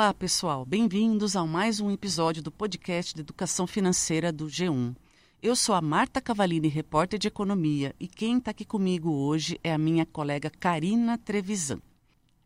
Olá, 0.00 0.14
pessoal. 0.14 0.64
Bem-vindos 0.64 1.36
a 1.36 1.44
mais 1.44 1.78
um 1.78 1.90
episódio 1.90 2.42
do 2.42 2.50
podcast 2.50 3.14
de 3.14 3.20
Educação 3.20 3.66
Financeira 3.66 4.32
do 4.32 4.46
G1. 4.46 4.96
Eu 5.42 5.54
sou 5.54 5.74
a 5.74 5.82
Marta 5.82 6.22
Cavalini, 6.22 6.68
repórter 6.68 7.18
de 7.18 7.28
economia, 7.28 7.94
e 8.00 8.08
quem 8.08 8.38
está 8.38 8.50
aqui 8.50 8.64
comigo 8.64 9.10
hoje 9.10 9.60
é 9.62 9.74
a 9.74 9.76
minha 9.76 10.06
colega 10.06 10.50
Karina 10.58 11.18
Trevisan. 11.18 11.82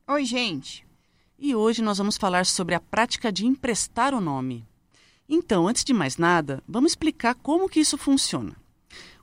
Oi, 0.08 0.24
gente. 0.24 0.84
E 1.38 1.54
hoje 1.54 1.80
nós 1.80 1.96
vamos 1.96 2.16
falar 2.16 2.44
sobre 2.44 2.74
a 2.74 2.80
prática 2.80 3.30
de 3.30 3.46
emprestar 3.46 4.14
o 4.14 4.20
nome. 4.20 4.66
Então, 5.28 5.68
antes 5.68 5.84
de 5.84 5.94
mais 5.94 6.16
nada, 6.16 6.60
vamos 6.66 6.90
explicar 6.90 7.36
como 7.36 7.68
que 7.68 7.78
isso 7.78 7.96
funciona. 7.96 8.56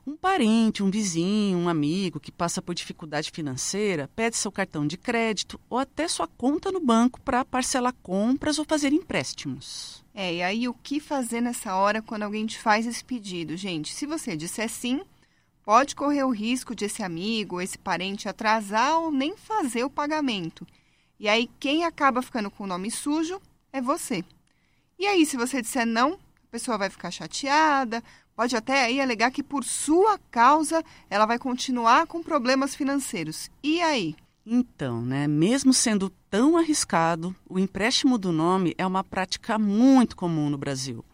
Um 0.04 0.16
parente, 0.16 0.82
um 0.82 0.90
vizinho, 0.90 1.58
um 1.58 1.68
amigo 1.68 2.18
que 2.18 2.32
passa 2.32 2.60
por 2.60 2.74
dificuldade 2.74 3.30
financeira 3.30 4.10
pede 4.16 4.36
seu 4.36 4.50
cartão 4.50 4.84
de 4.84 4.96
crédito 4.96 5.60
ou 5.70 5.78
até 5.78 6.08
sua 6.08 6.26
conta 6.26 6.72
no 6.72 6.80
banco 6.80 7.20
para 7.20 7.44
parcelar 7.44 7.94
compras 8.02 8.58
ou 8.58 8.64
fazer 8.64 8.92
empréstimos. 8.92 10.04
É, 10.12 10.34
e 10.34 10.42
aí 10.42 10.68
o 10.68 10.74
que 10.74 10.98
fazer 10.98 11.40
nessa 11.40 11.76
hora 11.76 12.02
quando 12.02 12.24
alguém 12.24 12.44
te 12.46 12.58
faz 12.58 12.84
esse 12.84 13.04
pedido? 13.04 13.56
Gente, 13.56 13.94
se 13.94 14.04
você 14.04 14.36
disser 14.36 14.68
sim, 14.68 15.02
pode 15.64 15.94
correr 15.94 16.24
o 16.24 16.30
risco 16.30 16.74
de 16.74 16.86
esse 16.86 17.02
amigo 17.02 17.60
esse 17.60 17.78
parente 17.78 18.28
atrasar 18.28 18.98
ou 18.98 19.12
nem 19.12 19.36
fazer 19.36 19.84
o 19.84 19.90
pagamento. 19.90 20.66
E 21.18 21.28
aí 21.28 21.48
quem 21.60 21.84
acaba 21.84 22.20
ficando 22.22 22.50
com 22.50 22.64
o 22.64 22.66
nome 22.66 22.90
sujo 22.90 23.40
é 23.72 23.80
você. 23.80 24.24
E 24.98 25.06
aí, 25.06 25.24
se 25.24 25.36
você 25.36 25.62
disser 25.62 25.86
não, 25.86 26.12
a 26.12 26.48
pessoa 26.50 26.78
vai 26.78 26.90
ficar 26.90 27.10
chateada, 27.10 28.04
pode 28.36 28.56
até 28.56 28.84
aí 28.84 29.00
alegar 29.00 29.30
que 29.30 29.42
por 29.42 29.64
sua 29.64 30.18
causa 30.30 30.82
ela 31.08 31.26
vai 31.26 31.38
continuar 31.38 32.06
com 32.06 32.22
problemas 32.22 32.74
financeiros. 32.74 33.50
E 33.62 33.80
aí? 33.80 34.16
Então, 34.44 35.02
né, 35.02 35.28
mesmo 35.28 35.72
sendo 35.72 36.10
tão 36.28 36.56
arriscado, 36.56 37.34
o 37.48 37.58
empréstimo 37.58 38.18
do 38.18 38.32
nome 38.32 38.74
é 38.76 38.84
uma 38.84 39.04
prática 39.04 39.58
muito 39.58 40.16
comum 40.16 40.50
no 40.50 40.58
Brasil. 40.58 41.04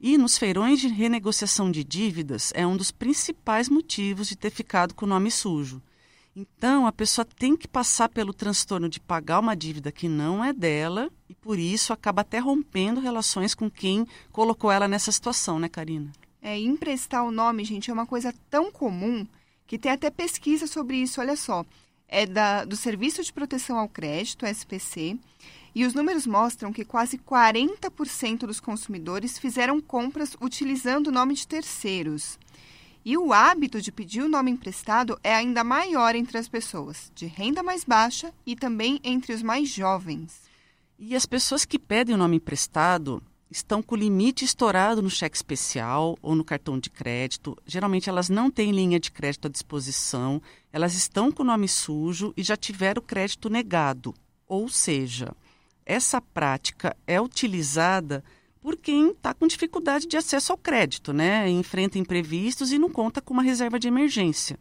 E 0.00 0.16
nos 0.16 0.38
feirões 0.38 0.78
de 0.78 0.88
renegociação 0.88 1.70
de 1.70 1.82
dívidas 1.82 2.52
é 2.54 2.66
um 2.66 2.76
dos 2.76 2.92
principais 2.92 3.68
motivos 3.68 4.28
de 4.28 4.36
ter 4.36 4.50
ficado 4.50 4.94
com 4.94 5.04
o 5.04 5.08
nome 5.08 5.30
sujo. 5.30 5.82
Então, 6.38 6.86
a 6.86 6.92
pessoa 6.92 7.24
tem 7.24 7.56
que 7.56 7.66
passar 7.66 8.10
pelo 8.10 8.34
transtorno 8.34 8.90
de 8.90 9.00
pagar 9.00 9.40
uma 9.40 9.56
dívida 9.56 9.90
que 9.90 10.06
não 10.06 10.44
é 10.44 10.52
dela 10.52 11.10
e, 11.30 11.34
por 11.34 11.58
isso, 11.58 11.94
acaba 11.94 12.20
até 12.20 12.38
rompendo 12.38 13.00
relações 13.00 13.54
com 13.54 13.70
quem 13.70 14.06
colocou 14.30 14.70
ela 14.70 14.86
nessa 14.86 15.10
situação, 15.10 15.58
né, 15.58 15.66
Karina? 15.66 16.12
É, 16.46 16.56
emprestar 16.60 17.24
o 17.24 17.32
nome, 17.32 17.64
gente, 17.64 17.90
é 17.90 17.92
uma 17.92 18.06
coisa 18.06 18.32
tão 18.48 18.70
comum 18.70 19.26
que 19.66 19.76
tem 19.76 19.90
até 19.90 20.08
pesquisa 20.10 20.68
sobre 20.68 20.96
isso, 20.96 21.20
olha 21.20 21.34
só. 21.34 21.66
É 22.06 22.24
da, 22.24 22.64
do 22.64 22.76
Serviço 22.76 23.20
de 23.20 23.32
Proteção 23.32 23.76
ao 23.76 23.88
Crédito, 23.88 24.46
SPC, 24.46 25.18
e 25.74 25.84
os 25.84 25.92
números 25.92 26.24
mostram 26.24 26.72
que 26.72 26.84
quase 26.84 27.18
40% 27.18 28.46
dos 28.46 28.60
consumidores 28.60 29.40
fizeram 29.40 29.80
compras 29.80 30.36
utilizando 30.40 31.08
o 31.08 31.12
nome 31.12 31.34
de 31.34 31.48
terceiros. 31.48 32.38
E 33.04 33.18
o 33.18 33.32
hábito 33.32 33.80
de 33.80 33.90
pedir 33.90 34.22
o 34.22 34.28
nome 34.28 34.52
emprestado 34.52 35.18
é 35.24 35.34
ainda 35.34 35.64
maior 35.64 36.14
entre 36.14 36.38
as 36.38 36.46
pessoas 36.46 37.10
de 37.12 37.26
renda 37.26 37.60
mais 37.60 37.82
baixa 37.82 38.32
e 38.46 38.54
também 38.54 39.00
entre 39.02 39.32
os 39.32 39.42
mais 39.42 39.68
jovens. 39.68 40.42
E 40.96 41.16
as 41.16 41.26
pessoas 41.26 41.64
que 41.64 41.76
pedem 41.76 42.14
o 42.14 42.18
nome 42.18 42.36
emprestado 42.36 43.20
estão 43.50 43.82
com 43.82 43.94
o 43.94 43.98
limite 43.98 44.44
estourado 44.44 45.02
no 45.02 45.10
cheque 45.10 45.36
especial 45.36 46.16
ou 46.20 46.34
no 46.34 46.44
cartão 46.44 46.78
de 46.78 46.90
crédito. 46.90 47.56
Geralmente 47.64 48.08
elas 48.08 48.28
não 48.28 48.50
têm 48.50 48.72
linha 48.72 48.98
de 48.98 49.10
crédito 49.10 49.46
à 49.46 49.50
disposição, 49.50 50.42
elas 50.72 50.94
estão 50.94 51.30
com 51.30 51.42
o 51.42 51.46
nome 51.46 51.68
sujo 51.68 52.32
e 52.36 52.42
já 52.42 52.56
tiveram 52.56 53.00
o 53.00 53.04
crédito 53.04 53.48
negado. 53.48 54.14
Ou 54.48 54.68
seja, 54.68 55.34
essa 55.84 56.20
prática 56.20 56.96
é 57.06 57.20
utilizada 57.20 58.24
por 58.60 58.76
quem 58.76 59.10
está 59.10 59.32
com 59.32 59.46
dificuldade 59.46 60.08
de 60.08 60.16
acesso 60.16 60.52
ao 60.52 60.58
crédito, 60.58 61.12
né? 61.12 61.48
enfrenta 61.48 61.98
imprevistos 61.98 62.72
e 62.72 62.78
não 62.78 62.90
conta 62.90 63.20
com 63.20 63.32
uma 63.32 63.42
reserva 63.42 63.78
de 63.78 63.86
emergência. 63.86 64.58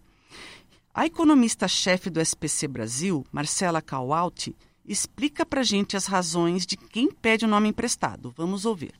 A 0.93 1.07
economista-chefe 1.07 2.09
do 2.09 2.21
SPC 2.21 2.67
Brasil, 2.67 3.25
Marcela 3.31 3.81
Caualti, 3.81 4.55
explica 4.87 5.45
para 5.45 5.63
gente 5.63 5.95
as 5.97 6.05
razões 6.05 6.65
de 6.65 6.77
quem 6.77 7.11
pede 7.11 7.45
o 7.45 7.47
nome 7.47 7.69
emprestado. 7.69 8.33
Vamos 8.37 8.65
ouvir. 8.65 8.93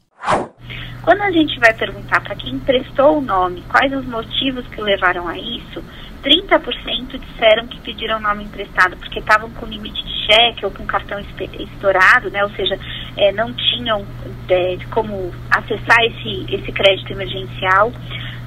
Quando 1.03 1.21
a 1.21 1.31
gente 1.31 1.59
vai 1.59 1.71
perguntar 1.73 2.21
para 2.21 2.35
quem 2.35 2.55
emprestou 2.55 3.19
o 3.19 3.21
nome 3.21 3.63
quais 3.69 3.93
os 3.93 4.05
motivos 4.05 4.65
que 4.67 4.81
levaram 4.81 5.27
a 5.27 5.37
isso, 5.37 5.83
30% 6.23 7.19
disseram 7.19 7.67
que 7.67 7.79
pediram 7.81 8.19
nome 8.19 8.45
emprestado 8.45 8.97
porque 8.97 9.19
estavam 9.19 9.51
com 9.51 9.67
limite 9.67 10.03
de 10.03 10.25
cheque 10.25 10.65
ou 10.65 10.71
com 10.71 10.83
cartão 10.87 11.19
estourado, 11.59 12.31
né? 12.31 12.43
ou 12.43 12.49
seja, 12.51 12.79
é, 13.15 13.31
não 13.31 13.53
tinham 13.53 14.03
é, 14.49 14.77
como 14.89 15.31
acessar 15.51 16.03
esse, 16.05 16.51
esse 16.51 16.71
crédito 16.71 17.11
emergencial. 17.11 17.91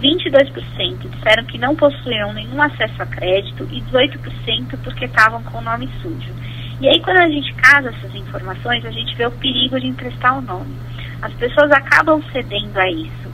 22% 0.03 1.09
disseram 1.09 1.45
que 1.45 1.59
não 1.59 1.77
possuíam 1.77 2.33
nenhum 2.33 2.61
acesso 2.61 3.01
a 3.01 3.07
crédito 3.07 3.69
e 3.71 3.81
18% 3.83 4.79
porque 4.83 5.05
estavam 5.05 5.43
com 5.45 5.59
o 5.59 5.63
nome 5.63 5.89
sujo. 6.03 6.33
E 6.81 6.89
aí, 6.89 7.01
quando 7.01 7.19
a 7.19 7.29
gente 7.29 7.53
casa 7.55 7.89
essas 7.89 8.15
informações, 8.15 8.85
a 8.85 8.91
gente 8.91 9.15
vê 9.17 9.27
o 9.27 9.33
perigo 9.33 9.81
de 9.81 9.89
emprestar 9.89 10.39
o 10.39 10.43
nome. 10.43 10.77
As 11.21 11.33
pessoas 11.35 11.71
acabam 11.73 12.23
cedendo 12.33 12.79
a 12.79 12.89
isso 12.89 13.29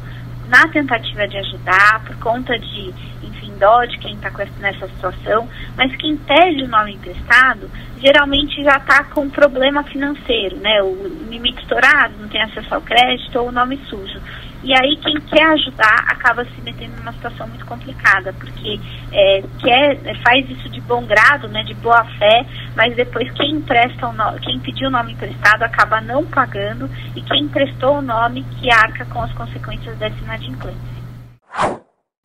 na 0.48 0.68
tentativa 0.68 1.26
de 1.26 1.36
ajudar, 1.38 2.04
por 2.04 2.16
conta 2.16 2.58
de, 2.58 2.94
enfim, 3.22 3.52
dó 3.58 3.84
de 3.84 3.98
quem 3.98 4.14
está 4.14 4.30
nessa 4.60 4.86
situação, 4.88 5.48
mas 5.76 5.94
quem 5.96 6.16
pede 6.16 6.64
o 6.64 6.68
nome 6.68 6.94
emprestado 6.94 7.70
geralmente 7.98 8.62
já 8.62 8.76
está 8.76 9.04
com 9.04 9.28
problema 9.30 9.82
financeiro, 9.84 10.56
né? 10.56 10.82
O 10.82 11.26
limite 11.30 11.62
estourado, 11.62 12.14
não 12.20 12.28
tem 12.28 12.42
acesso 12.42 12.74
ao 12.74 12.82
crédito 12.82 13.38
ou 13.38 13.48
o 13.48 13.52
nome 13.52 13.78
sujo. 13.88 14.20
E 14.64 14.72
aí 14.72 14.96
quem 14.96 15.20
quer 15.20 15.44
ajudar 15.52 16.06
acaba 16.08 16.42
se 16.46 16.60
metendo 16.62 16.96
numa 16.96 17.12
situação 17.12 17.46
muito 17.46 17.66
complicada, 17.66 18.32
porque 18.32 18.80
é, 19.12 19.42
quer, 19.60 20.22
faz 20.22 20.48
isso 20.48 20.70
de 20.70 20.80
bom 20.80 21.04
grado, 21.04 21.48
né, 21.48 21.62
de 21.64 21.74
boa 21.74 22.02
fé, 22.18 22.46
mas 22.74 22.96
depois 22.96 23.30
quem 23.32 23.56
empresta 23.56 24.08
o 24.08 24.12
no, 24.14 24.40
quem 24.40 24.58
pediu 24.60 24.88
o 24.88 24.90
nome 24.90 25.12
emprestado 25.12 25.64
acaba 25.64 26.00
não 26.00 26.24
pagando 26.24 26.88
e 27.14 27.20
quem 27.20 27.42
emprestou 27.42 27.98
o 27.98 28.02
nome 28.02 28.42
que 28.58 28.70
arca 28.70 29.04
com 29.04 29.22
as 29.22 29.32
consequências 29.34 29.98
dessa 29.98 30.16
inadimplência. 30.16 30.94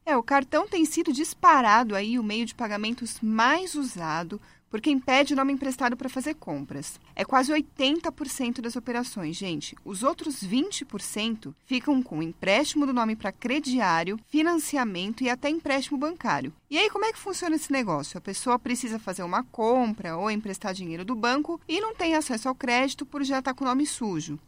É, 0.05 0.15
o 0.15 0.23
cartão 0.23 0.65
tem 0.65 0.85
sido 0.85 1.11
disparado 1.11 1.93
aí 1.93 2.17
o 2.17 2.23
meio 2.23 2.45
de 2.45 2.55
pagamentos 2.55 3.19
mais 3.21 3.75
usado 3.75 4.41
por 4.69 4.81
quem 4.81 4.99
pede 4.99 5.33
o 5.33 5.35
nome 5.35 5.53
emprestado 5.53 5.97
para 5.97 6.09
fazer 6.09 6.35
compras. 6.35 6.99
É 7.15 7.25
quase 7.25 7.51
80% 7.51 8.61
das 8.61 8.75
operações, 8.75 9.35
gente. 9.35 9.75
Os 9.83 10.03
outros 10.03 10.43
20% 10.43 11.53
ficam 11.65 12.01
com 12.01 12.21
empréstimo 12.21 12.85
do 12.85 12.93
nome 12.93 13.15
para 13.15 13.31
crediário, 13.31 14.19
financiamento 14.27 15.23
e 15.23 15.29
até 15.29 15.49
empréstimo 15.49 15.97
bancário. 15.97 16.53
E 16.69 16.77
aí, 16.77 16.89
como 16.89 17.05
é 17.05 17.11
que 17.11 17.19
funciona 17.19 17.55
esse 17.55 17.71
negócio? 17.71 18.17
A 18.17 18.21
pessoa 18.21 18.59
precisa 18.59 18.99
fazer 18.99 19.23
uma 19.23 19.43
compra 19.43 20.17
ou 20.17 20.29
emprestar 20.29 20.73
dinheiro 20.73 21.03
do 21.03 21.15
banco 21.15 21.59
e 21.67 21.81
não 21.81 21.95
tem 21.95 22.15
acesso 22.15 22.47
ao 22.47 22.55
crédito 22.55 23.05
por 23.05 23.23
já 23.23 23.39
estar 23.39 23.53
tá 23.53 23.57
com 23.57 23.63
o 23.63 23.67
nome 23.67 23.85
sujo. 23.85 24.39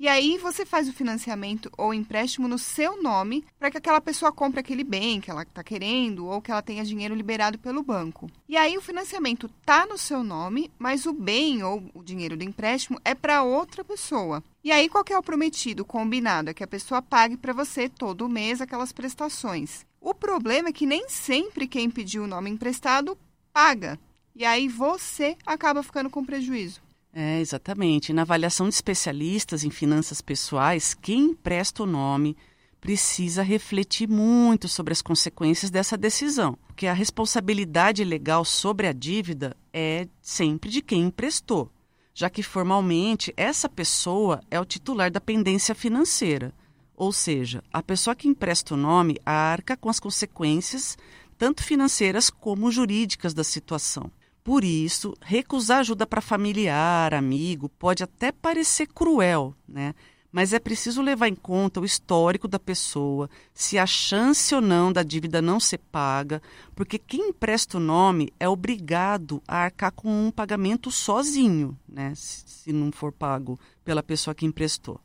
E 0.00 0.08
aí 0.08 0.38
você 0.38 0.64
faz 0.64 0.88
o 0.88 0.94
financiamento 0.94 1.70
ou 1.76 1.92
empréstimo 1.92 2.48
no 2.48 2.58
seu 2.58 3.02
nome 3.02 3.44
para 3.58 3.70
que 3.70 3.76
aquela 3.76 4.00
pessoa 4.00 4.32
compre 4.32 4.60
aquele 4.60 4.82
bem 4.82 5.20
que 5.20 5.30
ela 5.30 5.42
está 5.42 5.62
querendo 5.62 6.26
ou 6.26 6.40
que 6.40 6.50
ela 6.50 6.62
tenha 6.62 6.86
dinheiro 6.86 7.14
liberado 7.14 7.58
pelo 7.58 7.82
banco. 7.82 8.30
E 8.48 8.56
aí 8.56 8.78
o 8.78 8.80
financiamento 8.80 9.50
está 9.60 9.84
no 9.84 9.98
seu 9.98 10.24
nome, 10.24 10.72
mas 10.78 11.04
o 11.04 11.12
bem 11.12 11.62
ou 11.62 11.84
o 11.92 12.02
dinheiro 12.02 12.34
do 12.34 12.42
empréstimo 12.42 12.98
é 13.04 13.14
para 13.14 13.42
outra 13.42 13.84
pessoa. 13.84 14.42
E 14.64 14.72
aí 14.72 14.88
qual 14.88 15.04
é 15.10 15.18
o 15.18 15.22
prometido, 15.22 15.84
combinado? 15.84 16.48
É 16.48 16.54
que 16.54 16.64
a 16.64 16.66
pessoa 16.66 17.02
pague 17.02 17.36
para 17.36 17.52
você 17.52 17.86
todo 17.86 18.26
mês 18.26 18.62
aquelas 18.62 18.92
prestações. 18.92 19.84
O 20.00 20.14
problema 20.14 20.70
é 20.70 20.72
que 20.72 20.86
nem 20.86 21.10
sempre 21.10 21.68
quem 21.68 21.90
pediu 21.90 22.24
o 22.24 22.26
nome 22.26 22.48
emprestado 22.48 23.18
paga. 23.52 24.00
E 24.34 24.46
aí 24.46 24.66
você 24.66 25.36
acaba 25.44 25.82
ficando 25.82 26.08
com 26.08 26.24
prejuízo. 26.24 26.80
É, 27.12 27.40
exatamente. 27.40 28.12
Na 28.12 28.22
avaliação 28.22 28.68
de 28.68 28.74
especialistas 28.74 29.64
em 29.64 29.70
finanças 29.70 30.20
pessoais, 30.20 30.94
quem 30.94 31.30
empresta 31.30 31.82
o 31.82 31.86
nome 31.86 32.36
precisa 32.80 33.42
refletir 33.42 34.08
muito 34.08 34.68
sobre 34.68 34.92
as 34.92 35.02
consequências 35.02 35.70
dessa 35.70 35.98
decisão, 35.98 36.56
porque 36.66 36.86
a 36.86 36.94
responsabilidade 36.94 38.02
legal 38.04 38.44
sobre 38.44 38.86
a 38.86 38.92
dívida 38.92 39.54
é 39.72 40.08
sempre 40.22 40.70
de 40.70 40.80
quem 40.80 41.02
emprestou, 41.02 41.70
já 42.14 42.30
que 42.30 42.42
formalmente 42.42 43.34
essa 43.36 43.68
pessoa 43.68 44.40
é 44.50 44.58
o 44.58 44.64
titular 44.64 45.10
da 45.10 45.20
pendência 45.20 45.74
financeira. 45.74 46.54
Ou 46.96 47.12
seja, 47.12 47.62
a 47.72 47.82
pessoa 47.82 48.14
que 48.14 48.28
empresta 48.28 48.74
o 48.74 48.76
nome 48.76 49.18
arca 49.26 49.76
com 49.76 49.90
as 49.90 50.00
consequências 50.00 50.96
tanto 51.36 51.64
financeiras 51.64 52.28
como 52.28 52.70
jurídicas 52.70 53.32
da 53.32 53.42
situação. 53.42 54.10
Por 54.50 54.64
isso, 54.64 55.14
recusar 55.20 55.78
ajuda 55.78 56.04
para 56.04 56.20
familiar, 56.20 57.14
amigo, 57.14 57.68
pode 57.68 58.02
até 58.02 58.32
parecer 58.32 58.88
cruel, 58.88 59.54
né? 59.68 59.94
mas 60.32 60.52
é 60.52 60.58
preciso 60.58 61.00
levar 61.00 61.28
em 61.28 61.36
conta 61.36 61.80
o 61.80 61.84
histórico 61.84 62.48
da 62.48 62.58
pessoa, 62.58 63.30
se 63.54 63.78
há 63.78 63.86
chance 63.86 64.52
ou 64.52 64.60
não 64.60 64.92
da 64.92 65.04
dívida 65.04 65.40
não 65.40 65.60
ser 65.60 65.78
paga, 65.78 66.42
porque 66.74 66.98
quem 66.98 67.28
empresta 67.28 67.76
o 67.76 67.80
nome 67.80 68.32
é 68.40 68.48
obrigado 68.48 69.40
a 69.46 69.58
arcar 69.58 69.92
com 69.92 70.10
um 70.26 70.32
pagamento 70.32 70.90
sozinho, 70.90 71.78
né, 71.88 72.12
se 72.16 72.72
não 72.72 72.90
for 72.90 73.12
pago 73.12 73.56
pela 73.84 74.02
pessoa 74.02 74.34
que 74.34 74.46
emprestou. 74.46 75.00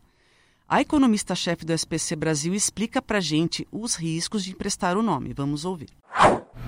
A 0.68 0.82
economista-chefe 0.82 1.64
do 1.64 1.72
SPC 1.72 2.16
Brasil 2.16 2.56
explica 2.56 3.00
para 3.00 3.20
gente 3.20 3.68
os 3.72 3.94
riscos 3.94 4.44
de 4.44 4.54
emprestar 4.54 4.98
o 4.98 5.04
nome. 5.04 5.36
Vamos 5.36 5.66
ouvir. 5.66 5.90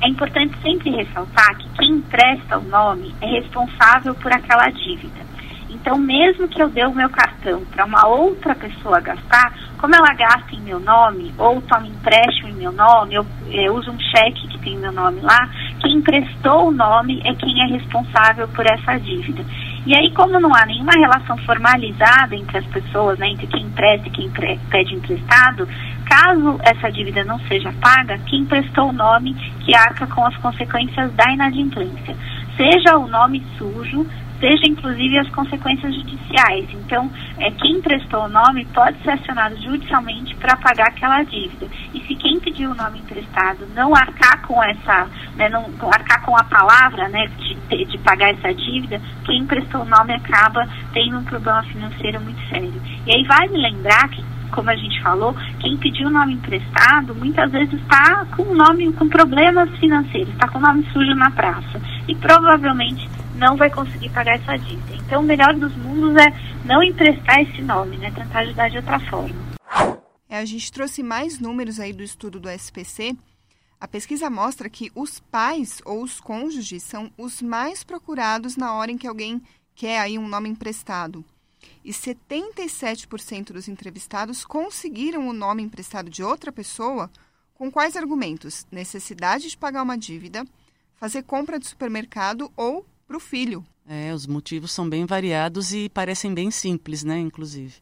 É 0.02 0.08
importante 0.08 0.56
sempre 0.62 0.92
ressaltar 0.92 1.58
que 1.58 1.70
quem 1.78 1.92
empresta 1.94 2.58
o 2.58 2.64
nome 2.64 3.14
é 3.22 3.28
responsável 3.28 4.14
por 4.16 4.32
aquela 4.32 4.70
dívida. 4.70 5.28
Então, 5.70 5.98
mesmo 5.98 6.48
que 6.48 6.62
eu 6.62 6.70
dê 6.70 6.86
o 6.86 6.94
meu 6.94 7.10
cartão 7.10 7.64
para 7.66 7.86
uma 7.86 8.08
outra 8.08 8.56
pessoa 8.56 9.00
gastar, 9.00 9.54
como 9.78 9.96
ela 9.96 10.14
gasta 10.14 10.56
em 10.56 10.62
meu 10.62 10.80
nome, 10.80 11.34
ou 11.38 11.62
toma 11.62 11.88
empréstimo 11.88 12.50
em 12.50 12.54
meu 12.54 12.72
nome, 12.72 13.16
eu, 13.16 13.26
eu 13.50 13.76
uso 13.76 13.92
um 13.92 14.00
cheque 14.00 14.48
que 14.48 14.60
tem 14.60 14.78
meu 14.78 14.92
nome 14.92 15.22
lá, 15.22 15.50
quem 15.82 15.98
emprestou 15.98 16.68
o 16.68 16.72
nome 16.72 17.22
é 17.26 17.34
quem 17.36 17.62
é 17.62 17.68
responsável 17.68 18.48
por 18.50 18.66
essa 18.66 18.98
dívida. 19.00 19.44
E 19.86 19.96
aí, 19.96 20.12
como 20.12 20.40
não 20.40 20.54
há 20.54 20.66
nenhuma 20.66 20.92
relação 20.92 21.38
formalizada 21.46 22.36
entre 22.36 22.58
as 22.58 22.66
pessoas, 22.66 23.18
né, 23.20 23.30
entre 23.30 23.48
quem 23.48 23.64
empresta 23.64 24.08
e 24.08 24.12
quem 24.12 24.30
pede 24.70 24.96
emprestado, 24.96 25.68
caso 26.08 26.60
essa 26.64 26.92
dívida 26.92 27.24
não 27.24 27.40
seja 27.42 27.74
paga, 27.82 28.18
quem 28.28 28.42
emprestou 28.42 28.90
o 28.90 28.94
nome 28.94 29.34
que 29.66 29.76
arca 29.76 30.08
com 30.08 30.26
as 30.26 30.36
consequências 30.38 31.12
da 31.14 31.32
inadimplência. 31.32 32.16
Seja 32.56 32.98
o 32.98 33.08
nome 33.08 33.44
sujo, 33.58 34.06
seja 34.40 34.68
inclusive 34.68 35.18
as 35.20 35.30
consequências 35.30 35.94
judiciais. 35.94 36.68
Então, 36.74 37.12
é, 37.38 37.52
quem 37.52 37.82
prestou 37.82 38.26
o 38.26 38.30
nome 38.30 38.66
pode 38.66 38.98
ser 39.04 39.12
acionado 39.12 39.56
judicialmente 39.62 40.36
para 40.36 40.56
pagar 40.58 40.88
aquela 40.88 41.24
dívida. 41.24 41.68
E 41.94 42.00
se 42.02 42.16
quem 42.16 42.40
pediu 42.40 42.72
o 42.72 42.76
nome 42.76 43.00
emprestado 43.00 43.68
não 43.76 43.96
arcar 43.96 44.42
com 44.48 44.64
essa, 44.64 45.08
né, 45.36 45.50
não 45.50 45.66
arcar 45.92 46.24
com 46.24 46.36
a 46.36 46.44
palavra 46.44 47.10
né, 47.10 47.30
de, 47.38 47.86
de 47.86 47.98
pagar 48.00 48.32
essa 48.32 48.54
dívida, 48.54 49.02
quem 49.26 49.42
emprestou 49.42 49.82
o 49.82 49.86
nome 49.86 50.14
acaba 50.14 50.68
tendo 50.94 51.18
um 51.18 51.24
problema 51.24 51.64
financeiro 51.64 52.22
muito 52.22 52.42
sério. 52.50 52.82
E 53.06 53.16
aí 53.16 53.24
vale 53.24 53.58
lembrar 53.58 54.08
que 54.10 54.24
como 54.52 54.70
a 54.70 54.76
gente 54.76 55.02
falou, 55.02 55.36
quem 55.60 55.78
pediu 55.78 56.08
o 56.08 56.12
nome 56.12 56.34
emprestado 56.34 57.14
muitas 57.16 57.52
vezes 57.52 57.74
está 57.74 58.26
com 58.36 58.54
nome 58.54 58.92
com 58.94 59.08
problemas 59.08 59.70
financeiros, 59.78 60.34
está 60.34 60.48
com 60.48 60.58
o 60.58 60.62
nome 60.62 60.86
sujo 60.92 61.14
na 61.16 61.32
praça 61.32 61.82
e 62.08 62.16
provavelmente 62.16 63.10
não 63.36 63.56
vai 63.56 63.70
conseguir 63.70 64.10
pagar 64.10 64.36
essa 64.36 64.58
dívida. 64.58 64.96
Então, 64.96 65.22
o 65.22 65.26
melhor 65.26 65.54
dos 65.54 65.76
mundos 65.78 66.16
é 66.16 66.34
não 66.66 66.84
emprestar 66.84 67.40
esse 67.42 67.62
nome, 67.62 67.98
né? 67.98 68.12
Tentar 68.12 68.40
ajudar 68.40 68.70
de 68.70 68.78
outra 68.78 69.00
forma. 69.00 69.36
É, 70.30 70.38
a 70.38 70.46
gente 70.46 70.72
trouxe 70.72 71.02
mais 71.02 71.40
números 71.40 71.80
aí 71.80 71.94
do 71.94 72.04
estudo 72.04 72.40
do 72.40 72.50
SPC. 72.50 73.16
A 73.80 73.88
pesquisa 73.88 74.30
mostra 74.30 74.70
que 74.70 74.92
os 74.96 75.20
pais 75.20 75.82
ou 75.86 76.04
os 76.04 76.20
cônjuges 76.20 76.84
são 76.84 77.12
os 77.18 77.42
mais 77.42 77.84
procurados 77.84 78.58
na 78.58 78.74
hora 78.74 78.92
em 78.92 78.98
que 78.98 79.08
alguém 79.08 79.42
quer 79.76 80.00
aí 80.00 80.18
um 80.18 80.28
nome 80.28 80.50
emprestado. 80.50 81.24
E 81.84 81.92
77% 81.92 83.54
dos 83.54 83.68
entrevistados 83.68 84.44
conseguiram 84.44 85.28
o 85.28 85.34
nome 85.34 85.64
emprestado 85.64 86.10
de 86.10 86.24
outra 86.24 86.52
pessoa 86.52 87.10
com 87.54 87.72
quais 87.72 87.96
argumentos? 87.96 88.68
Necessidade 88.72 89.50
de 89.50 89.58
pagar 89.58 89.84
uma 89.84 89.98
dívida, 89.98 90.46
fazer 90.96 91.24
compra 91.24 91.60
de 91.60 91.68
supermercado 91.68 92.52
ou 92.56 92.86
para 93.08 93.18
o 93.18 93.20
filho. 93.20 93.66
É, 93.88 94.14
os 94.14 94.28
motivos 94.28 94.72
são 94.72 94.88
bem 94.88 95.06
variados 95.06 95.74
e 95.74 95.90
parecem 95.90 96.34
bem 96.34 96.52
simples, 96.52 97.04
né, 97.04 97.18
inclusive. 97.18 97.76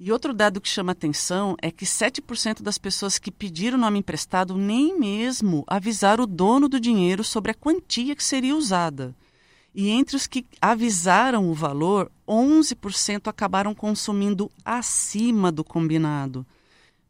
E 0.00 0.10
outro 0.10 0.34
dado 0.34 0.60
que 0.60 0.68
chama 0.68 0.92
atenção 0.92 1.54
é 1.62 1.70
que 1.70 1.84
7% 1.84 2.62
das 2.62 2.78
pessoas 2.78 3.18
que 3.18 3.30
pediram 3.30 3.78
nome 3.78 4.00
emprestado 4.00 4.56
nem 4.56 4.98
mesmo 4.98 5.64
avisaram 5.66 6.24
o 6.24 6.26
dono 6.26 6.68
do 6.68 6.80
dinheiro 6.80 7.22
sobre 7.22 7.52
a 7.52 7.54
quantia 7.54 8.16
que 8.16 8.24
seria 8.24 8.56
usada. 8.56 9.14
E 9.74 9.90
entre 9.90 10.16
os 10.16 10.26
que 10.26 10.46
avisaram 10.60 11.50
o 11.50 11.54
valor, 11.54 12.10
11% 12.28 13.26
acabaram 13.26 13.74
consumindo 13.74 14.50
acima 14.64 15.50
do 15.50 15.64
combinado. 15.64 16.46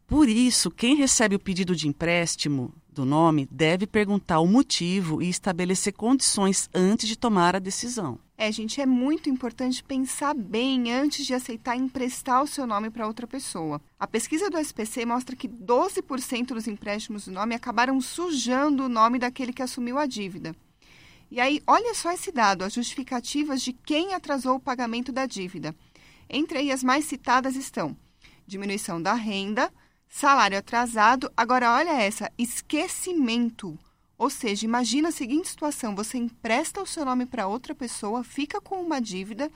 Por 0.06 0.28
isso, 0.28 0.70
quem 0.70 0.96
recebe 0.96 1.34
o 1.34 1.40
pedido 1.40 1.76
de 1.76 1.88
empréstimo 1.88 2.72
do 2.88 3.04
nome 3.04 3.48
deve 3.50 3.86
perguntar 3.86 4.38
o 4.40 4.46
motivo 4.46 5.20
e 5.20 5.28
estabelecer 5.28 5.92
condições 5.92 6.70
antes 6.72 7.08
de 7.08 7.16
tomar 7.16 7.56
a 7.56 7.58
decisão. 7.58 8.18
É, 8.36 8.50
gente, 8.50 8.80
é 8.80 8.86
muito 8.86 9.28
importante 9.30 9.82
pensar 9.82 10.34
bem 10.34 10.92
antes 10.92 11.24
de 11.24 11.34
aceitar 11.34 11.76
emprestar 11.76 12.42
o 12.42 12.46
seu 12.46 12.66
nome 12.66 12.90
para 12.90 13.06
outra 13.06 13.26
pessoa. 13.26 13.80
A 13.98 14.06
pesquisa 14.06 14.50
do 14.50 14.58
SPC 14.58 15.06
mostra 15.06 15.36
que 15.36 15.48
12% 15.48 16.48
dos 16.48 16.66
empréstimos 16.66 17.26
do 17.26 17.32
nome 17.32 17.54
acabaram 17.54 18.00
sujando 18.00 18.84
o 18.84 18.88
nome 18.88 19.18
daquele 19.18 19.52
que 19.52 19.62
assumiu 19.62 19.98
a 19.98 20.06
dívida. 20.06 20.54
E 21.34 21.40
aí, 21.40 21.60
olha 21.66 21.92
só 21.94 22.12
esse 22.12 22.30
dado, 22.30 22.62
as 22.62 22.72
justificativas 22.72 23.60
de 23.60 23.72
quem 23.72 24.14
atrasou 24.14 24.54
o 24.54 24.60
pagamento 24.60 25.10
da 25.10 25.26
dívida. 25.26 25.74
Entre 26.30 26.58
aí 26.58 26.70
as 26.70 26.84
mais 26.84 27.06
citadas 27.06 27.56
estão 27.56 27.96
diminuição 28.46 29.02
da 29.02 29.14
renda, 29.14 29.68
Salário 30.08 30.56
atrasado. 30.56 31.28
Agora, 31.36 31.72
olha 31.72 32.00
essa: 32.00 32.30
esquecimento. 32.38 33.76
Ou 34.16 34.30
seja, 34.30 34.64
imagina 34.64 35.08
a 35.08 35.10
seguinte 35.10 35.48
situação: 35.48 35.96
você 35.96 36.18
empresta 36.18 36.80
o 36.80 36.86
seu 36.86 37.04
nome 37.04 37.26
para 37.26 37.48
outra 37.48 37.74
pessoa, 37.74 38.22
fica 38.22 38.60
com 38.60 38.80
uma 38.80 39.00
dívida, 39.00 39.50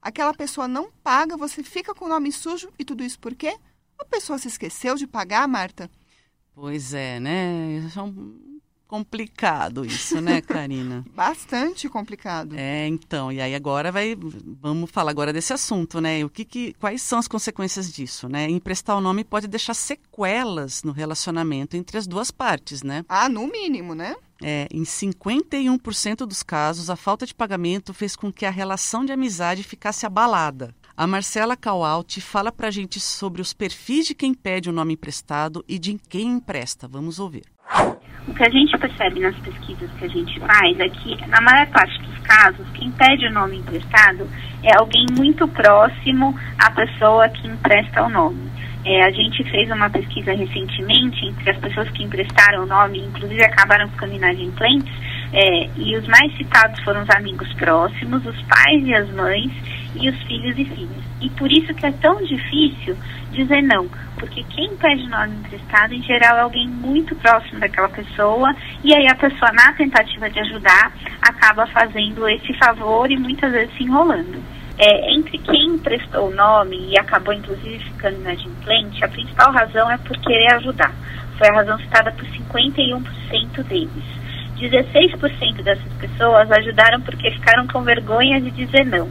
aquela 0.00 0.32
pessoa 0.32 0.68
não 0.68 0.88
paga, 1.02 1.36
você 1.36 1.64
fica 1.64 1.92
com 1.92 2.04
o 2.04 2.08
nome 2.08 2.30
sujo 2.30 2.72
e 2.78 2.84
tudo 2.84 3.02
isso 3.02 3.18
por 3.18 3.34
quê? 3.34 3.58
A 3.98 4.04
pessoa 4.04 4.38
se 4.38 4.46
esqueceu 4.46 4.94
de 4.94 5.08
pagar, 5.08 5.48
Marta? 5.48 5.90
Pois 6.54 6.94
é, 6.94 7.18
né? 7.18 7.90
São 7.92 8.14
complicado 8.86 9.84
isso, 9.84 10.20
né, 10.20 10.40
Karina? 10.40 11.04
Bastante 11.14 11.88
complicado. 11.88 12.54
É, 12.56 12.86
então, 12.86 13.32
e 13.32 13.40
aí 13.40 13.54
agora 13.54 13.90
vai, 13.90 14.16
vamos 14.60 14.90
falar 14.90 15.10
agora 15.10 15.32
desse 15.32 15.52
assunto, 15.52 16.00
né? 16.00 16.24
O 16.24 16.30
que, 16.30 16.44
que 16.44 16.74
quais 16.74 17.02
são 17.02 17.18
as 17.18 17.28
consequências 17.28 17.92
disso, 17.92 18.28
né? 18.28 18.48
Emprestar 18.48 18.96
o 18.96 19.00
nome 19.00 19.24
pode 19.24 19.48
deixar 19.48 19.74
sequelas 19.74 20.82
no 20.82 20.92
relacionamento 20.92 21.76
entre 21.76 21.98
as 21.98 22.06
duas 22.06 22.30
partes, 22.30 22.82
né? 22.82 23.04
Ah, 23.08 23.28
no 23.28 23.46
mínimo, 23.46 23.94
né? 23.94 24.16
É, 24.42 24.68
em 24.70 24.82
51% 24.82 26.26
dos 26.26 26.42
casos, 26.42 26.90
a 26.90 26.96
falta 26.96 27.24
de 27.24 27.34
pagamento 27.34 27.94
fez 27.94 28.16
com 28.16 28.32
que 28.32 28.44
a 28.44 28.50
relação 28.50 29.04
de 29.04 29.12
amizade 29.12 29.62
ficasse 29.62 30.04
abalada. 30.04 30.74
A 30.96 31.06
Marcela 31.06 31.56
Caualt 31.56 32.18
fala 32.20 32.52
pra 32.52 32.70
gente 32.70 33.00
sobre 33.00 33.42
os 33.42 33.52
perfis 33.52 34.06
de 34.06 34.14
quem 34.14 34.32
pede 34.32 34.68
o 34.68 34.72
nome 34.72 34.94
emprestado 34.94 35.64
e 35.66 35.78
de 35.78 35.98
quem 36.08 36.28
empresta. 36.32 36.86
Vamos 36.86 37.18
ouvir. 37.18 37.44
O 38.26 38.34
que 38.34 38.42
a 38.42 38.50
gente 38.50 38.76
percebe 38.78 39.20
nas 39.20 39.36
pesquisas 39.36 39.90
que 39.98 40.04
a 40.04 40.08
gente 40.08 40.40
faz 40.40 40.80
é 40.80 40.88
que, 40.88 41.28
na 41.28 41.40
maior 41.40 41.66
parte 41.68 42.00
dos 42.02 42.18
casos, 42.20 42.66
quem 42.74 42.90
pede 42.92 43.26
o 43.26 43.32
nome 43.32 43.58
emprestado 43.58 44.28
é 44.62 44.76
alguém 44.76 45.06
muito 45.12 45.46
próximo 45.48 46.34
à 46.58 46.70
pessoa 46.70 47.28
que 47.28 47.46
empresta 47.46 48.02
o 48.02 48.08
nome. 48.08 48.50
É, 48.84 49.04
a 49.04 49.10
gente 49.10 49.42
fez 49.44 49.70
uma 49.70 49.88
pesquisa 49.88 50.32
recentemente 50.34 51.26
entre 51.26 51.50
as 51.50 51.56
pessoas 51.58 51.88
que 51.90 52.02
emprestaram 52.02 52.64
o 52.64 52.66
nome, 52.66 52.98
inclusive 52.98 53.42
acabaram 53.42 53.88
ficando 53.88 54.14
inadimplentes, 54.14 54.92
é, 55.32 55.68
e 55.76 55.96
os 55.96 56.06
mais 56.06 56.34
citados 56.36 56.82
foram 56.82 57.02
os 57.02 57.10
amigos 57.10 57.52
próximos, 57.54 58.24
os 58.24 58.42
pais 58.42 58.86
e 58.86 58.94
as 58.94 59.10
mães, 59.10 59.50
e 59.94 60.08
os 60.08 60.22
filhos 60.22 60.58
e 60.58 60.64
filhas. 60.64 61.04
E 61.20 61.30
por 61.30 61.50
isso 61.50 61.72
que 61.74 61.86
é 61.86 61.92
tão 61.92 62.22
difícil 62.22 62.96
dizer 63.32 63.62
não, 63.62 63.88
porque 64.18 64.42
quem 64.44 64.76
pede 64.76 65.08
nome 65.08 65.36
emprestado, 65.36 65.92
em 65.92 66.02
geral, 66.02 66.36
é 66.36 66.40
alguém 66.40 66.68
muito 66.68 67.14
próximo 67.16 67.60
daquela 67.60 67.88
pessoa, 67.88 68.54
e 68.82 68.94
aí 68.94 69.06
a 69.06 69.14
pessoa, 69.14 69.50
na 69.52 69.72
tentativa 69.72 70.30
de 70.30 70.40
ajudar, 70.40 70.92
acaba 71.22 71.66
fazendo 71.68 72.28
esse 72.28 72.52
favor 72.54 73.10
e 73.10 73.16
muitas 73.16 73.52
vezes 73.52 73.74
se 73.76 73.84
enrolando. 73.84 74.42
É, 74.76 75.14
entre 75.14 75.38
quem 75.38 75.66
emprestou 75.66 76.28
o 76.28 76.34
nome 76.34 76.76
e 76.90 76.98
acabou, 76.98 77.32
inclusive, 77.32 77.78
ficando 77.78 78.20
inadimplente, 78.20 79.04
a 79.04 79.08
principal 79.08 79.52
razão 79.52 79.88
é 79.90 79.96
por 79.98 80.18
querer 80.18 80.52
ajudar. 80.54 80.92
Foi 81.38 81.48
a 81.48 81.54
razão 81.54 81.78
citada 81.78 82.10
por 82.12 82.24
51% 82.24 83.62
deles. 83.64 84.14
16% 84.58 85.62
dessas 85.62 85.92
pessoas 85.94 86.50
ajudaram 86.50 87.00
porque 87.02 87.30
ficaram 87.30 87.66
com 87.66 87.82
vergonha 87.82 88.40
de 88.40 88.50
dizer 88.50 88.84
não 88.86 89.08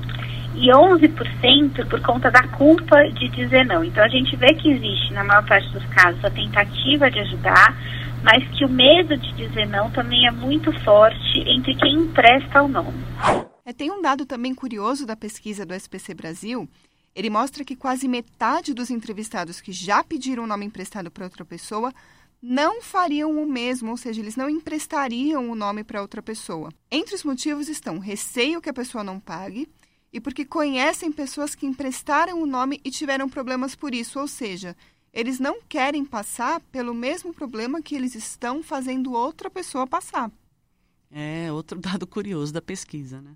e 0.56 0.70
11% 0.72 1.88
por 1.90 2.02
conta 2.02 2.30
da 2.30 2.48
culpa 2.50 3.04
de 3.12 3.30
dizer 3.30 3.66
não. 3.66 3.84
Então 3.84 4.04
a 4.04 4.08
gente 4.08 4.36
vê 4.36 4.54
que 4.54 4.72
existe, 4.72 5.14
na 5.14 5.24
maior 5.24 5.46
parte 5.46 5.68
dos 5.70 5.86
casos, 5.88 6.24
a 6.24 6.30
tentativa 6.30 7.10
de 7.10 7.20
ajudar, 7.20 7.76
mas 8.24 8.44
que 8.58 8.66
o 8.66 8.70
medo 8.70 9.18
de 9.18 9.34
dizer 9.34 9.68
não 9.68 9.90
também 9.92 10.28
é 10.28 10.32
muito 10.32 10.72
forte 10.84 11.40
entre 11.48 11.76
quem 11.76 11.96
empresta 11.96 12.62
o 12.62 12.68
nome. 12.68 13.04
É, 13.66 13.74
tem 13.74 13.92
um 13.92 14.02
dado 14.02 14.26
também 14.26 14.54
curioso 14.54 15.06
da 15.06 15.16
pesquisa 15.16 15.66
do 15.66 15.74
SPC 15.74 16.14
Brasil. 16.14 16.68
Ele 17.16 17.30
mostra 17.30 17.64
que 17.64 17.76
quase 17.76 18.08
metade 18.08 18.74
dos 18.74 18.90
entrevistados 18.90 19.62
que 19.62 19.72
já 19.72 20.04
pediram 20.04 20.44
o 20.44 20.48
nome 20.48 20.66
emprestado 20.66 21.12
para 21.12 21.26
outra 21.26 21.46
pessoa 21.46 21.94
não 22.46 22.82
fariam 22.82 23.42
o 23.42 23.50
mesmo, 23.50 23.92
ou 23.92 23.98
seja, 23.98 24.20
eles 24.20 24.36
não 24.36 24.50
emprestariam 24.50 25.50
o 25.50 25.56
nome 25.56 25.82
para 25.82 26.02
outra 26.02 26.22
pessoa. 26.22 26.74
Entre 26.92 27.16
os 27.16 27.24
motivos 27.24 27.70
estão 27.70 28.00
receio 28.00 28.62
que 28.62 28.70
a 28.70 28.74
pessoa 28.74 29.02
não 29.02 29.18
pague, 29.18 29.66
e 30.13 30.22
porque 30.22 30.46
conhecem 30.46 31.12
pessoas 31.12 31.55
que 31.55 31.65
emprestaram 31.65 32.39
o 32.39 32.46
nome 32.46 32.79
e 32.86 32.91
tiveram 32.91 33.27
problemas 33.27 33.75
por 33.75 33.96
isso, 33.96 34.20
ou 34.20 34.27
seja, 34.27 34.77
eles 35.12 35.39
não 35.39 35.60
querem 35.67 36.05
passar 36.05 36.60
pelo 36.72 36.93
mesmo 36.93 37.34
problema 37.34 37.82
que 37.82 37.96
eles 37.96 38.13
estão 38.13 38.62
fazendo 38.62 39.12
outra 39.12 39.50
pessoa 39.50 39.88
passar. 39.88 40.32
É 41.10 41.51
outro 41.51 41.79
dado 41.82 42.05
curioso 42.05 42.53
da 42.53 42.62
pesquisa, 42.62 43.20
né? 43.20 43.36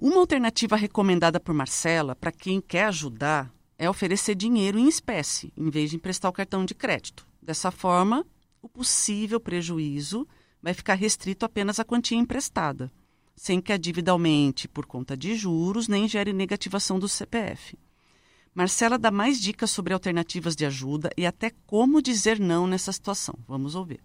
Uma 0.00 0.20
alternativa 0.20 0.76
recomendada 0.76 1.40
por 1.40 1.52
Marcela 1.52 2.14
para 2.14 2.30
quem 2.30 2.60
quer 2.60 2.84
ajudar 2.84 3.52
é 3.76 3.90
oferecer 3.90 4.36
dinheiro 4.36 4.78
em 4.78 4.88
espécie, 4.88 5.52
em 5.56 5.68
vez 5.68 5.90
de 5.90 5.96
emprestar 5.96 6.30
o 6.30 6.34
cartão 6.34 6.64
de 6.64 6.74
crédito. 6.74 7.26
Dessa 7.42 7.72
forma, 7.72 8.24
o 8.62 8.68
possível 8.68 9.40
prejuízo 9.40 10.26
vai 10.62 10.74
ficar 10.74 10.94
restrito 10.94 11.44
apenas 11.44 11.80
à 11.80 11.84
quantia 11.84 12.18
emprestada 12.18 12.92
sem 13.38 13.60
que 13.60 13.72
a 13.72 13.78
dívida 13.78 14.10
aumente 14.10 14.66
por 14.66 14.84
conta 14.84 15.16
de 15.16 15.36
juros 15.36 15.86
nem 15.86 16.08
gere 16.08 16.32
negativação 16.32 16.98
do 16.98 17.08
CPF. 17.08 17.78
Marcela 18.52 18.98
dá 18.98 19.12
mais 19.12 19.40
dicas 19.40 19.70
sobre 19.70 19.94
alternativas 19.94 20.56
de 20.56 20.66
ajuda 20.66 21.10
e 21.16 21.24
até 21.24 21.52
como 21.64 22.02
dizer 22.02 22.40
não 22.40 22.66
nessa 22.66 22.90
situação. 22.90 23.36
Vamos 23.46 23.76
ouvir. 23.76 24.00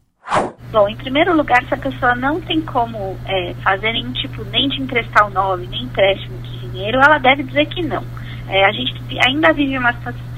Bom, 0.71 0.87
em 0.87 0.95
primeiro 0.95 1.35
lugar, 1.35 1.65
se 1.67 1.73
a 1.73 1.77
pessoa 1.77 2.15
não 2.15 2.39
tem 2.39 2.61
como 2.61 3.17
é, 3.25 3.55
fazer 3.63 3.93
nenhum 3.93 4.13
tipo 4.13 4.43
nem 4.45 4.69
de 4.69 4.81
emprestar 4.81 5.27
o 5.27 5.31
nome, 5.31 5.65
nem 5.67 5.83
empréstimo 5.83 6.37
de 6.37 6.59
dinheiro, 6.59 6.99
ela 6.99 7.17
deve 7.17 7.41
dizer 7.43 7.65
que 7.65 7.81
não. 7.81 8.03
É, 8.47 8.63
a 8.65 8.71
gente 8.71 8.93
ainda 9.27 9.51
vive 9.51 9.77
uma 9.77 9.93
situação 9.93 10.32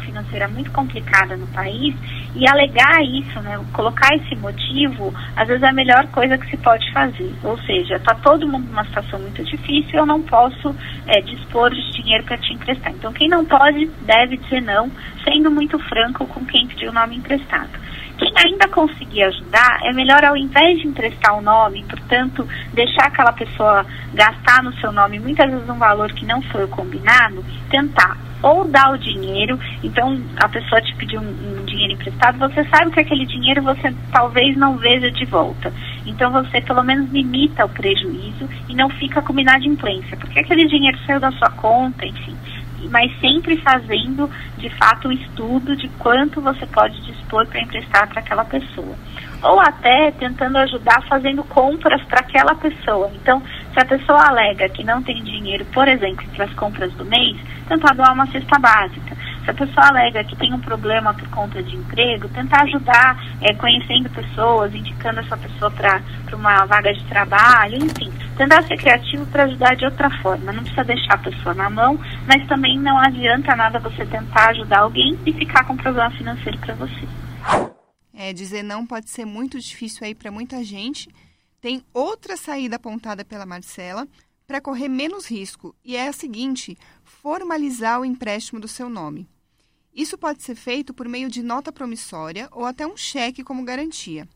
financeira 0.00 0.48
muito 0.48 0.70
complicada 0.70 1.36
no 1.36 1.46
país 1.48 1.94
e 2.34 2.48
alegar 2.48 3.02
isso, 3.02 3.40
né, 3.40 3.58
colocar 3.72 4.14
esse 4.14 4.34
motivo, 4.36 5.12
às 5.36 5.48
vezes 5.48 5.62
é 5.62 5.68
a 5.68 5.72
melhor 5.72 6.06
coisa 6.08 6.38
que 6.38 6.48
se 6.48 6.56
pode 6.56 6.90
fazer. 6.92 7.32
Ou 7.42 7.58
seja, 7.62 7.96
está 7.96 8.14
todo 8.14 8.48
mundo 8.48 8.68
numa 8.68 8.84
situação 8.84 9.18
muito 9.18 9.42
difícil, 9.44 9.98
eu 9.98 10.06
não 10.06 10.22
posso 10.22 10.74
é, 11.06 11.20
dispor 11.20 11.70
de 11.70 11.92
dinheiro 11.92 12.24
para 12.24 12.38
te 12.38 12.52
emprestar. 12.52 12.92
Então, 12.92 13.12
quem 13.12 13.28
não 13.28 13.44
pode 13.44 13.86
deve 14.02 14.36
dizer 14.36 14.62
não, 14.62 14.90
sendo 15.24 15.50
muito 15.50 15.78
franco 15.78 16.26
com 16.26 16.44
quem 16.44 16.66
pediu 16.66 16.90
o 16.90 16.94
nome 16.94 17.16
emprestado. 17.16 17.70
Quem 18.18 18.32
ainda 18.36 18.68
conseguir 18.68 19.22
ajudar, 19.24 19.80
é 19.82 19.92
melhor 19.94 20.22
ao 20.24 20.36
invés 20.36 20.78
de 20.78 20.86
emprestar 20.86 21.38
o 21.38 21.40
nome, 21.40 21.84
portanto, 21.88 22.46
deixar 22.72 23.06
aquela 23.06 23.32
pessoa 23.32 23.86
gastar 24.12 24.62
no 24.62 24.74
seu 24.74 24.92
nome 24.92 25.18
muitas 25.18 25.50
vezes 25.50 25.68
um 25.68 25.78
valor 25.78 26.12
que 26.12 26.26
não 26.26 26.42
foi 26.42 26.66
combinado, 26.66 27.42
tentar 27.70 28.29
ou 28.42 28.66
dar 28.66 28.92
o 28.92 28.98
dinheiro, 28.98 29.58
então 29.82 30.20
a 30.36 30.48
pessoa 30.48 30.80
te 30.80 30.94
pediu 30.96 31.20
um, 31.20 31.60
um, 31.60 31.64
dinheiro 31.64 31.94
emprestado, 31.94 32.38
você 32.38 32.64
sabe 32.64 32.90
que 32.90 33.00
aquele 33.00 33.26
dinheiro 33.26 33.62
você 33.62 33.94
talvez 34.12 34.56
não 34.56 34.76
veja 34.76 35.10
de 35.10 35.24
volta. 35.24 35.72
Então 36.06 36.30
você 36.30 36.60
pelo 36.60 36.82
menos 36.82 37.10
limita 37.10 37.64
o 37.64 37.68
prejuízo 37.68 38.48
e 38.68 38.74
não 38.74 38.88
fica 38.88 39.20
com 39.22 39.38
inadimplência, 39.38 40.16
porque 40.16 40.40
aquele 40.40 40.66
dinheiro 40.66 40.98
saiu 41.06 41.20
da 41.20 41.30
sua 41.32 41.50
conta, 41.50 42.06
enfim. 42.06 42.36
Mas 42.90 43.12
sempre 43.20 43.56
fazendo 43.58 44.30
de 44.56 44.70
fato 44.70 45.08
o 45.08 45.12
estudo 45.12 45.76
de 45.76 45.88
quanto 45.98 46.40
você 46.40 46.64
pode 46.66 47.00
dispor 47.02 47.46
para 47.46 47.60
emprestar 47.60 48.08
para 48.08 48.20
aquela 48.20 48.44
pessoa. 48.44 48.96
Ou 49.42 49.58
até 49.60 50.10
tentando 50.12 50.58
ajudar 50.58 51.02
fazendo 51.08 51.42
compras 51.44 52.02
para 52.04 52.20
aquela 52.20 52.54
pessoa. 52.54 53.10
Então, 53.14 53.42
se 53.72 53.80
a 53.80 53.84
pessoa 53.84 54.28
alega 54.28 54.68
que 54.68 54.84
não 54.84 55.02
tem 55.02 55.22
dinheiro, 55.22 55.64
por 55.66 55.88
exemplo, 55.88 56.26
para 56.34 56.44
as 56.44 56.54
compras 56.54 56.92
do 56.94 57.04
mês, 57.04 57.36
tentar 57.68 57.94
doar 57.94 58.12
uma 58.12 58.26
cesta 58.26 58.58
básica. 58.58 59.16
Se 59.44 59.50
a 59.50 59.54
pessoa 59.54 59.86
alega 59.88 60.24
que 60.24 60.36
tem 60.36 60.52
um 60.52 60.58
problema 60.58 61.14
por 61.14 61.28
conta 61.28 61.62
de 61.62 61.76
emprego, 61.76 62.28
tentar 62.28 62.62
ajudar 62.64 63.16
é, 63.40 63.54
conhecendo 63.54 64.10
pessoas, 64.10 64.74
indicando 64.74 65.20
essa 65.20 65.36
pessoa 65.36 65.70
para 65.70 66.02
uma 66.32 66.66
vaga 66.66 66.92
de 66.92 67.04
trabalho, 67.04 67.76
enfim, 67.76 68.12
tentar 68.36 68.62
ser 68.64 68.76
criativo 68.76 69.24
para 69.26 69.44
ajudar 69.44 69.76
de 69.76 69.84
outra 69.84 70.10
forma. 70.18 70.52
Não 70.52 70.62
precisa 70.62 70.84
deixar 70.84 71.14
a 71.14 71.18
pessoa 71.18 71.54
na 71.54 71.70
mão, 71.70 71.98
mas 72.26 72.46
também 72.46 72.78
não 72.78 72.98
adianta 72.98 73.56
nada 73.56 73.78
você 73.78 74.04
tentar 74.04 74.50
ajudar 74.50 74.80
alguém 74.80 75.18
e 75.24 75.32
ficar 75.32 75.64
com 75.64 75.76
problema 75.76 76.10
financeiro 76.10 76.58
para 76.58 76.74
você. 76.74 77.29
É, 78.22 78.34
dizer 78.34 78.62
não 78.62 78.84
pode 78.84 79.08
ser 79.08 79.24
muito 79.24 79.58
difícil 79.58 80.06
aí 80.06 80.14
para 80.14 80.30
muita 80.30 80.62
gente 80.62 81.08
tem 81.58 81.82
outra 81.90 82.36
saída 82.36 82.76
apontada 82.76 83.24
pela 83.24 83.46
Marcela 83.46 84.06
para 84.46 84.60
correr 84.60 84.88
menos 84.88 85.24
risco, 85.24 85.74
e 85.82 85.96
é 85.96 86.06
a 86.06 86.12
seguinte: 86.12 86.76
formalizar 87.02 87.98
o 87.98 88.04
empréstimo 88.04 88.60
do 88.60 88.68
seu 88.68 88.90
nome. 88.90 89.26
Isso 89.94 90.18
pode 90.18 90.42
ser 90.42 90.54
feito 90.54 90.92
por 90.92 91.08
meio 91.08 91.30
de 91.30 91.42
nota 91.42 91.72
promissória 91.72 92.46
ou 92.52 92.66
até 92.66 92.86
um 92.86 92.94
cheque 92.94 93.42
como 93.42 93.64
garantia. 93.64 94.28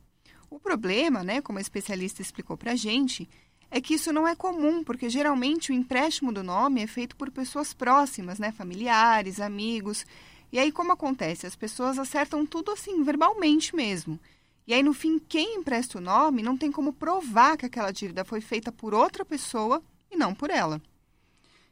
O 0.48 0.58
problema, 0.58 1.22
né, 1.22 1.42
como 1.42 1.58
a 1.58 1.62
especialista 1.62 2.22
explicou 2.22 2.56
para 2.56 2.72
a 2.72 2.76
gente, 2.76 3.28
é 3.70 3.82
que 3.82 3.92
isso 3.92 4.14
não 4.14 4.26
é 4.26 4.34
comum, 4.34 4.82
porque 4.82 5.10
geralmente 5.10 5.72
o 5.72 5.74
empréstimo 5.74 6.32
do 6.32 6.42
nome 6.42 6.82
é 6.82 6.86
feito 6.86 7.14
por 7.16 7.30
pessoas 7.30 7.74
próximas, 7.74 8.38
né, 8.38 8.50
familiares, 8.50 9.40
amigos. 9.40 10.06
E 10.54 10.58
aí 10.60 10.70
como 10.70 10.92
acontece? 10.92 11.48
As 11.48 11.56
pessoas 11.56 11.98
acertam 11.98 12.46
tudo 12.46 12.70
assim, 12.70 13.02
verbalmente 13.02 13.74
mesmo. 13.74 14.20
E 14.64 14.72
aí, 14.72 14.84
no 14.84 14.94
fim, 14.94 15.18
quem 15.18 15.56
empresta 15.56 15.98
o 15.98 16.00
nome 16.00 16.44
não 16.44 16.56
tem 16.56 16.70
como 16.70 16.92
provar 16.92 17.56
que 17.56 17.66
aquela 17.66 17.90
dívida 17.90 18.24
foi 18.24 18.40
feita 18.40 18.70
por 18.70 18.94
outra 18.94 19.24
pessoa 19.24 19.82
e 20.08 20.16
não 20.16 20.32
por 20.32 20.50
ela. 20.50 20.80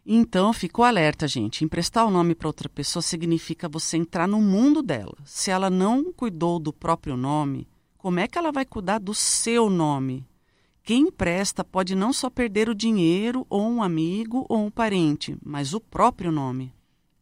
Então, 0.04 0.52
ficou 0.52 0.84
alerta, 0.84 1.28
gente. 1.28 1.64
Emprestar 1.64 2.04
o 2.04 2.10
nome 2.10 2.34
para 2.34 2.48
outra 2.48 2.68
pessoa 2.68 3.04
significa 3.04 3.68
você 3.68 3.96
entrar 3.96 4.26
no 4.26 4.40
mundo 4.40 4.82
dela. 4.82 5.16
Se 5.24 5.52
ela 5.52 5.70
não 5.70 6.12
cuidou 6.12 6.58
do 6.58 6.72
próprio 6.72 7.16
nome, 7.16 7.68
como 7.96 8.18
é 8.18 8.26
que 8.26 8.36
ela 8.36 8.50
vai 8.50 8.64
cuidar 8.64 8.98
do 8.98 9.14
seu 9.14 9.70
nome? 9.70 10.26
Quem 10.82 11.02
empresta 11.02 11.62
pode 11.62 11.94
não 11.94 12.12
só 12.12 12.28
perder 12.28 12.68
o 12.68 12.74
dinheiro, 12.74 13.46
ou 13.48 13.62
um 13.62 13.80
amigo, 13.80 14.44
ou 14.48 14.58
um 14.58 14.70
parente, 14.72 15.36
mas 15.40 15.72
o 15.72 15.78
próprio 15.78 16.32
nome. 16.32 16.72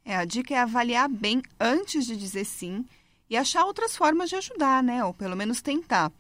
É, 0.05 0.17
a 0.17 0.25
dica 0.25 0.55
é 0.55 0.59
avaliar 0.59 1.09
bem 1.09 1.43
antes 1.59 2.07
de 2.07 2.17
dizer 2.17 2.45
sim 2.45 2.85
e 3.29 3.37
achar 3.37 3.65
outras 3.65 3.97
formas 3.97 4.29
de 4.29 4.37
ajudar, 4.37 4.83
né? 4.83 5.05
Ou 5.05 5.15
pelo 5.15 5.37
menos 5.37 5.63
tentar. 5.63 6.13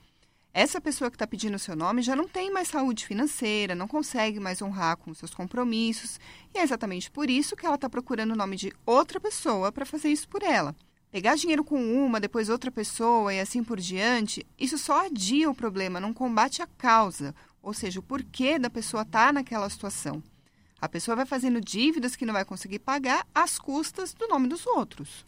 Essa 0.53 0.81
pessoa 0.81 1.11
que 1.11 1.15
está 1.15 1.27
pedindo 1.27 1.55
o 1.55 1.61
seu 1.61 1.77
nome 1.77 2.03
já 2.03 2.17
não 2.17 2.27
tem 2.27 2.51
mais 2.51 2.69
saúde 2.69 3.07
financeira, 3.07 3.75
não 3.75 3.87
consegue 3.87 4.41
mais 4.41 4.61
honrar 4.61 4.97
com 4.97 5.15
seus 5.15 5.33
compromissos, 5.33 6.19
e 6.53 6.59
é 6.59 6.63
exatamente 6.63 7.09
por 7.09 7.31
isso 7.31 7.55
que 7.55 7.65
ela 7.65 7.77
está 7.77 7.89
procurando 7.89 8.33
o 8.33 8.37
nome 8.37 8.57
de 8.57 8.73
outra 8.85 9.21
pessoa 9.21 9.71
para 9.71 9.87
fazer 9.87 10.09
isso 10.09 10.29
por 10.29 10.43
ela. 10.43 10.75
Pegar 11.11 11.37
dinheiro 11.37 11.65
com 11.65 11.81
uma, 11.81 12.21
depois 12.21 12.49
outra 12.49 12.71
pessoa 12.71 13.33
e 13.33 13.41
assim 13.41 13.63
por 13.63 13.79
diante, 13.79 14.45
isso 14.59 14.77
só 14.77 15.07
adia 15.07 15.49
o 15.49 15.55
problema, 15.55 16.01
não 16.01 16.13
combate 16.13 16.63
a 16.63 16.67
causa, 16.67 17.33
ou 17.63 17.73
seja, 17.73 18.01
o 18.01 18.03
porquê 18.03 18.59
da 18.59 18.71
pessoa 18.71 19.03
estar 19.03 19.27
tá 19.29 19.33
naquela 19.33 19.71
situação. 19.71 20.21
A 20.81 20.89
pessoa 20.89 21.17
vai 21.17 21.27
fazendo 21.27 21.61
dívidas 21.61 22.17
que 22.17 22.25
não 22.25 22.35
vai 22.35 22.45
conseguir 22.45 22.79
pagar 22.79 23.27
às 23.35 23.59
custas 23.59 24.15
do 24.15 24.27
nome 24.29 24.49
dos 24.49 24.67
outros. 24.67 25.25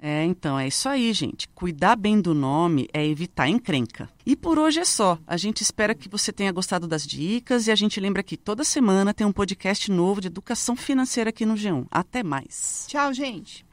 É, 0.00 0.24
então, 0.24 0.56
é 0.56 0.68
isso 0.68 0.88
aí, 0.88 1.12
gente. 1.12 1.48
Cuidar 1.48 1.96
bem 1.96 2.20
do 2.20 2.32
nome 2.32 2.88
é 2.92 3.04
evitar 3.04 3.48
encrenca. 3.48 4.08
E 4.24 4.36
por 4.36 4.56
hoje 4.56 4.78
é 4.78 4.84
só. 4.84 5.18
A 5.26 5.36
gente 5.36 5.60
espera 5.62 5.94
que 5.94 6.08
você 6.08 6.32
tenha 6.32 6.52
gostado 6.52 6.86
das 6.86 7.04
dicas 7.04 7.66
e 7.66 7.72
a 7.72 7.74
gente 7.74 7.98
lembra 7.98 8.22
que 8.22 8.36
toda 8.36 8.62
semana 8.62 9.12
tem 9.12 9.26
um 9.26 9.32
podcast 9.32 9.90
novo 9.90 10.20
de 10.20 10.28
educação 10.28 10.76
financeira 10.76 11.30
aqui 11.30 11.44
no 11.44 11.54
G1. 11.54 11.86
Até 11.90 12.22
mais. 12.22 12.84
Tchau, 12.88 13.12
gente. 13.12 13.66